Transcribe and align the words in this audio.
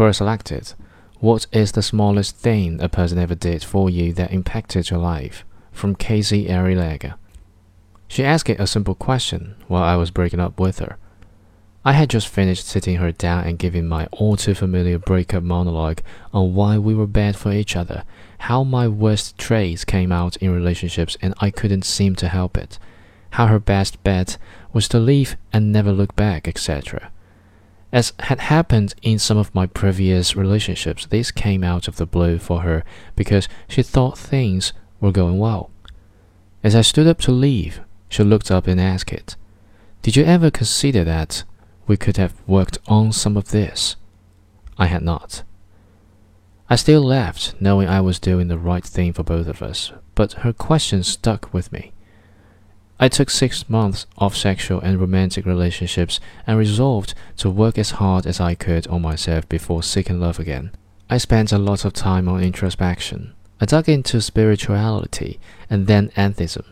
Quora 0.00 0.14
selected. 0.14 0.72
What 1.18 1.46
is 1.52 1.72
the 1.72 1.82
smallest 1.82 2.34
thing 2.34 2.80
a 2.80 2.88
person 2.88 3.18
ever 3.18 3.34
did 3.34 3.62
for 3.62 3.90
you 3.90 4.14
that 4.14 4.32
impacted 4.32 4.88
your 4.88 4.98
life? 4.98 5.44
From 5.72 5.94
Casey 5.94 6.46
Arilega. 6.46 7.16
She 8.08 8.24
asked 8.24 8.48
a 8.48 8.66
simple 8.66 8.94
question 8.94 9.56
while 9.68 9.82
I 9.82 9.96
was 9.96 10.10
breaking 10.10 10.40
up 10.40 10.58
with 10.58 10.78
her. 10.78 10.96
I 11.84 11.92
had 11.92 12.08
just 12.08 12.28
finished 12.28 12.66
sitting 12.66 12.96
her 12.96 13.12
down 13.12 13.44
and 13.44 13.58
giving 13.58 13.86
my 13.86 14.06
all 14.10 14.38
too 14.38 14.54
familiar 14.54 14.98
breakup 14.98 15.42
monologue 15.42 16.00
on 16.32 16.54
why 16.54 16.78
we 16.78 16.94
were 16.94 17.06
bad 17.06 17.36
for 17.36 17.52
each 17.52 17.76
other, 17.76 18.04
how 18.38 18.64
my 18.64 18.88
worst 18.88 19.36
traits 19.36 19.84
came 19.84 20.12
out 20.12 20.34
in 20.38 20.50
relationships 20.50 21.18
and 21.20 21.34
I 21.42 21.50
couldn't 21.50 21.84
seem 21.84 22.16
to 22.16 22.28
help 22.28 22.56
it, 22.56 22.78
how 23.32 23.48
her 23.48 23.58
best 23.58 24.02
bet 24.02 24.38
was 24.72 24.88
to 24.88 24.98
leave 24.98 25.36
and 25.52 25.70
never 25.70 25.92
look 25.92 26.16
back, 26.16 26.48
etc. 26.48 27.12
As 27.92 28.12
had 28.20 28.40
happened 28.40 28.94
in 29.02 29.18
some 29.18 29.36
of 29.36 29.54
my 29.54 29.66
previous 29.66 30.36
relationships, 30.36 31.06
this 31.06 31.30
came 31.30 31.64
out 31.64 31.88
of 31.88 31.96
the 31.96 32.06
blue 32.06 32.38
for 32.38 32.62
her 32.62 32.84
because 33.16 33.48
she 33.68 33.82
thought 33.82 34.18
things 34.18 34.72
were 35.00 35.12
going 35.12 35.38
well. 35.38 35.70
As 36.62 36.76
I 36.76 36.82
stood 36.82 37.06
up 37.06 37.18
to 37.20 37.32
leave, 37.32 37.80
she 38.08 38.22
looked 38.22 38.50
up 38.50 38.66
and 38.66 38.80
asked, 38.80 39.36
Did 40.02 40.16
you 40.16 40.24
ever 40.24 40.50
consider 40.50 41.04
that 41.04 41.44
we 41.90 41.96
could 41.96 42.18
have 42.18 42.34
worked 42.46 42.78
on 42.86 43.10
some 43.10 43.36
of 43.36 43.50
this. 43.50 43.96
I 44.78 44.86
had 44.86 45.02
not. 45.02 45.42
I 46.68 46.76
still 46.76 47.02
left, 47.02 47.56
knowing 47.60 47.88
I 47.88 48.00
was 48.00 48.20
doing 48.20 48.46
the 48.46 48.58
right 48.58 48.84
thing 48.84 49.12
for 49.12 49.24
both 49.24 49.48
of 49.48 49.60
us, 49.60 49.90
but 50.14 50.34
her 50.44 50.52
question 50.52 51.02
stuck 51.02 51.52
with 51.52 51.72
me. 51.72 51.90
I 53.02 53.08
took 53.08 53.30
six 53.30 53.66
months 53.66 54.06
off 54.18 54.36
sexual 54.36 54.78
and 54.80 55.00
romantic 55.00 55.46
relationships 55.46 56.20
and 56.46 56.58
resolved 56.58 57.14
to 57.38 57.48
work 57.48 57.78
as 57.78 57.92
hard 57.92 58.26
as 58.26 58.40
I 58.40 58.54
could 58.54 58.86
on 58.88 59.00
myself 59.00 59.48
before 59.48 59.82
seeking 59.82 60.20
love 60.20 60.38
again. 60.38 60.72
I 61.08 61.16
spent 61.16 61.50
a 61.50 61.56
lot 61.56 61.86
of 61.86 61.94
time 61.94 62.28
on 62.28 62.42
introspection. 62.42 63.32
I 63.58 63.64
dug 63.64 63.88
into 63.88 64.20
spirituality 64.20 65.40
and 65.70 65.86
then 65.86 66.12
atheism. 66.14 66.66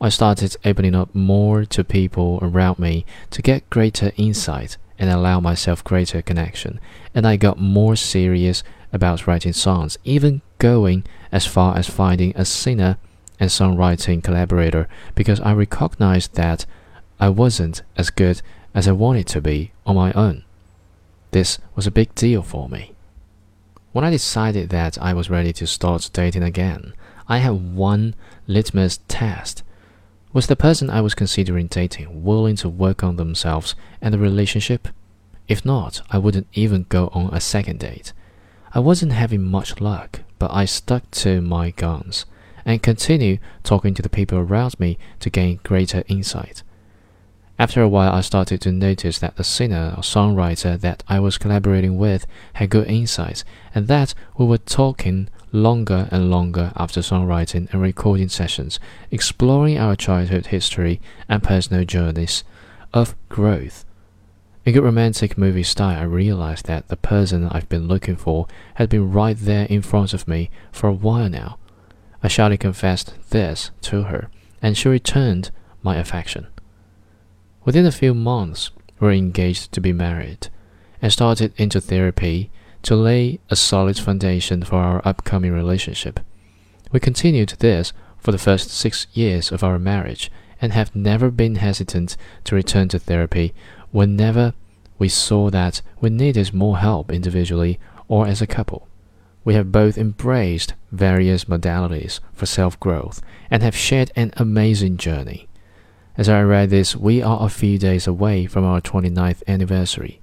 I 0.00 0.08
started 0.08 0.56
opening 0.64 0.94
up 0.94 1.14
more 1.14 1.66
to 1.66 1.84
people 1.84 2.38
around 2.40 2.78
me 2.78 3.04
to 3.30 3.42
get 3.42 3.68
greater 3.68 4.12
insight 4.16 4.78
and 4.98 5.10
allow 5.10 5.38
myself 5.38 5.84
greater 5.84 6.22
connection. 6.22 6.80
And 7.14 7.26
I 7.26 7.36
got 7.36 7.60
more 7.60 7.94
serious 7.94 8.62
about 8.90 9.26
writing 9.26 9.52
songs, 9.52 9.98
even 10.02 10.40
going 10.56 11.04
as 11.30 11.44
far 11.44 11.76
as 11.76 11.90
finding 11.90 12.32
a 12.36 12.46
singer 12.46 12.96
and 13.40 13.50
songwriting 13.50 14.22
collaborator 14.22 14.88
because 15.14 15.40
I 15.40 15.52
recognized 15.52 16.34
that 16.34 16.66
I 17.20 17.28
wasn't 17.28 17.82
as 17.96 18.10
good 18.10 18.42
as 18.74 18.86
I 18.88 18.92
wanted 18.92 19.26
to 19.28 19.40
be 19.40 19.72
on 19.86 19.96
my 19.96 20.12
own. 20.12 20.44
This 21.30 21.58
was 21.74 21.86
a 21.86 21.90
big 21.92 22.14
deal 22.14 22.42
for 22.42 22.68
me. 22.68 22.92
When 23.92 24.04
I 24.04 24.10
decided 24.10 24.70
that 24.70 24.98
I 25.00 25.14
was 25.14 25.30
ready 25.30 25.52
to 25.54 25.66
start 25.66 26.10
dating 26.12 26.42
again, 26.42 26.94
I 27.28 27.38
had 27.38 27.74
one 27.74 28.14
litmus 28.46 29.00
test 29.08 29.62
was 30.32 30.46
the 30.46 30.56
person 30.56 30.90
I 30.90 31.00
was 31.00 31.14
considering 31.14 31.68
dating 31.68 32.22
willing 32.22 32.56
to 32.56 32.68
work 32.68 33.02
on 33.02 33.16
themselves 33.16 33.74
and 34.00 34.12
the 34.12 34.18
relationship? 34.18 34.88
If 35.48 35.64
not, 35.64 36.02
I 36.10 36.18
wouldn't 36.18 36.46
even 36.52 36.84
go 36.88 37.08
on 37.14 37.32
a 37.32 37.40
second 37.40 37.80
date. 37.80 38.12
I 38.74 38.80
wasn't 38.80 39.12
having 39.12 39.42
much 39.42 39.80
luck, 39.80 40.20
but 40.38 40.52
I 40.52 40.66
stuck 40.66 41.10
to 41.12 41.40
my 41.40 41.70
guns 41.70 42.26
and 42.64 42.82
continue 42.82 43.38
talking 43.62 43.94
to 43.94 44.02
the 44.02 44.08
people 44.08 44.38
around 44.38 44.78
me 44.78 44.98
to 45.20 45.30
gain 45.30 45.60
greater 45.62 46.04
insight. 46.08 46.62
After 47.58 47.82
a 47.82 47.88
while, 47.88 48.12
I 48.12 48.20
started 48.20 48.60
to 48.60 48.72
notice 48.72 49.18
that 49.18 49.36
the 49.36 49.42
singer 49.42 49.94
or 49.96 50.02
songwriter 50.02 50.80
that 50.80 51.02
I 51.08 51.18
was 51.18 51.38
collaborating 51.38 51.98
with 51.98 52.24
had 52.54 52.70
good 52.70 52.86
insights 52.86 53.44
and 53.74 53.88
that 53.88 54.14
we 54.36 54.46
were 54.46 54.58
talking 54.58 55.28
longer 55.50 56.08
and 56.12 56.30
longer 56.30 56.72
after 56.76 57.00
songwriting 57.00 57.72
and 57.72 57.82
recording 57.82 58.28
sessions, 58.28 58.78
exploring 59.10 59.76
our 59.76 59.96
childhood 59.96 60.46
history 60.46 61.00
and 61.28 61.42
personal 61.42 61.84
journeys 61.84 62.44
of 62.92 63.16
growth. 63.28 63.84
In 64.64 64.74
good 64.74 64.84
romantic 64.84 65.36
movie 65.36 65.62
style, 65.62 65.98
I 65.98 66.04
realized 66.04 66.66
that 66.66 66.88
the 66.88 66.96
person 66.96 67.48
I've 67.50 67.68
been 67.68 67.88
looking 67.88 68.16
for 68.16 68.46
had 68.74 68.88
been 68.88 69.10
right 69.10 69.36
there 69.36 69.64
in 69.64 69.82
front 69.82 70.12
of 70.12 70.28
me 70.28 70.50
for 70.70 70.88
a 70.88 70.92
while 70.92 71.28
now. 71.28 71.58
I 72.22 72.28
shyly 72.28 72.56
confessed 72.56 73.14
this 73.30 73.70
to 73.82 74.04
her, 74.04 74.30
and 74.60 74.76
she 74.76 74.88
returned 74.88 75.50
my 75.82 75.96
affection. 75.96 76.48
Within 77.64 77.86
a 77.86 77.92
few 77.92 78.14
months, 78.14 78.70
we 78.98 79.06
were 79.06 79.12
engaged 79.12 79.72
to 79.72 79.80
be 79.80 79.92
married, 79.92 80.48
and 81.00 81.12
started 81.12 81.52
into 81.56 81.80
therapy 81.80 82.50
to 82.82 82.96
lay 82.96 83.38
a 83.50 83.56
solid 83.56 83.98
foundation 83.98 84.62
for 84.62 84.76
our 84.76 85.02
upcoming 85.06 85.52
relationship. 85.52 86.20
We 86.90 87.00
continued 87.00 87.50
this 87.58 87.92
for 88.18 88.32
the 88.32 88.38
first 88.38 88.70
six 88.70 89.06
years 89.12 89.52
of 89.52 89.62
our 89.62 89.78
marriage 89.78 90.30
and 90.60 90.72
have 90.72 90.96
never 90.96 91.30
been 91.30 91.56
hesitant 91.56 92.16
to 92.44 92.54
return 92.54 92.88
to 92.88 92.98
therapy 92.98 93.54
whenever 93.90 94.54
we 94.98 95.08
saw 95.08 95.50
that 95.50 95.82
we 96.00 96.10
needed 96.10 96.52
more 96.52 96.78
help 96.78 97.12
individually 97.12 97.78
or 98.08 98.26
as 98.26 98.42
a 98.42 98.46
couple. 98.46 98.87
We 99.44 99.54
have 99.54 99.72
both 99.72 99.96
embraced 99.96 100.74
various 100.92 101.44
modalities 101.44 102.20
for 102.32 102.46
self 102.46 102.78
growth 102.80 103.22
and 103.50 103.62
have 103.62 103.76
shared 103.76 104.10
an 104.16 104.32
amazing 104.36 104.96
journey. 104.96 105.48
As 106.16 106.28
I 106.28 106.42
write 106.42 106.70
this, 106.70 106.96
we 106.96 107.22
are 107.22 107.44
a 107.44 107.48
few 107.48 107.78
days 107.78 108.06
away 108.06 108.46
from 108.46 108.64
our 108.64 108.80
29th 108.80 109.42
anniversary. 109.46 110.20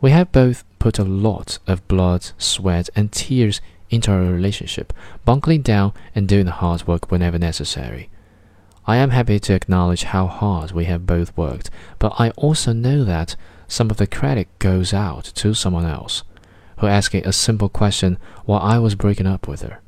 We 0.00 0.10
have 0.12 0.32
both 0.32 0.64
put 0.78 0.98
a 0.98 1.04
lot 1.04 1.58
of 1.66 1.88
blood, 1.88 2.30
sweat, 2.38 2.90
and 2.94 3.10
tears 3.10 3.60
into 3.90 4.12
our 4.12 4.20
relationship, 4.20 4.92
bunkering 5.24 5.62
down 5.62 5.92
and 6.14 6.28
doing 6.28 6.44
the 6.44 6.52
hard 6.52 6.86
work 6.86 7.10
whenever 7.10 7.38
necessary. 7.38 8.10
I 8.86 8.96
am 8.96 9.10
happy 9.10 9.40
to 9.40 9.54
acknowledge 9.54 10.04
how 10.04 10.26
hard 10.26 10.72
we 10.72 10.84
have 10.84 11.06
both 11.06 11.36
worked, 11.36 11.70
but 11.98 12.12
I 12.18 12.30
also 12.30 12.72
know 12.72 13.02
that 13.04 13.34
some 13.66 13.90
of 13.90 13.96
the 13.96 14.06
credit 14.06 14.46
goes 14.58 14.92
out 14.92 15.24
to 15.36 15.54
someone 15.54 15.86
else, 15.86 16.22
who 16.84 16.90
asked 16.90 17.14
a 17.14 17.32
simple 17.32 17.70
question 17.70 18.18
while 18.44 18.60
I 18.60 18.78
was 18.78 18.94
breaking 18.94 19.26
up 19.26 19.48
with 19.48 19.62
her. 19.62 19.80